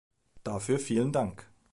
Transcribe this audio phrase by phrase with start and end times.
[0.43, 1.47] Dafür vielen Dank!